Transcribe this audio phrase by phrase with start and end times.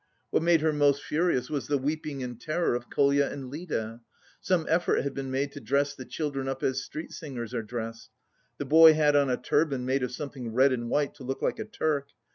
[0.31, 4.01] What made her most furious was the weeping and terror of Kolya and Lida.
[4.39, 8.09] Some effort had been made to dress the children up as street singers are dressed.
[8.57, 11.59] The boy had on a turban made of something red and white to look like
[11.59, 12.07] a Turk.